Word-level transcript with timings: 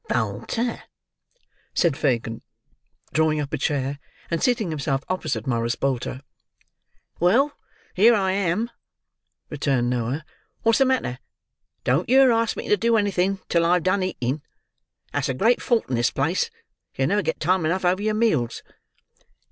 "Bolter," 0.09 0.81
said 1.75 1.95
Fagin, 1.95 2.41
drawing 3.13 3.39
up 3.39 3.53
a 3.53 3.57
chair 3.59 3.99
and 4.31 4.41
seating 4.41 4.71
himself 4.71 5.03
opposite 5.07 5.45
Morris 5.45 5.75
Bolter. 5.75 6.21
"Well, 7.19 7.53
here 7.93 8.15
I 8.15 8.31
am," 8.31 8.71
returned 9.51 9.91
Noah. 9.91 10.25
"What's 10.63 10.79
the 10.79 10.85
matter? 10.85 11.19
Don't 11.83 12.09
yer 12.09 12.31
ask 12.31 12.57
me 12.57 12.67
to 12.69 12.77
do 12.77 12.97
anything 12.97 13.41
till 13.47 13.63
I 13.63 13.75
have 13.75 13.83
done 13.83 14.01
eating. 14.01 14.41
That's 15.13 15.29
a 15.29 15.35
great 15.35 15.61
fault 15.61 15.87
in 15.87 15.93
this 15.93 16.09
place. 16.09 16.49
Yer 16.95 17.05
never 17.05 17.21
get 17.21 17.39
time 17.39 17.63
enough 17.63 17.85
over 17.85 18.01
yer 18.01 18.15
meals." 18.15 18.63